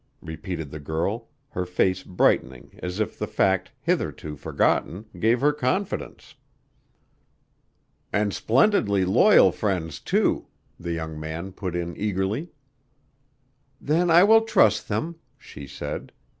[0.23, 6.33] repeated the girl, her face brightening as if the fact, hitherto forgotten, gave her confidence.
[8.11, 10.47] "And splendidly loyal friends too,"
[10.79, 12.49] the young man put in eagerly.
[13.79, 16.11] "Then I will trust them," she said.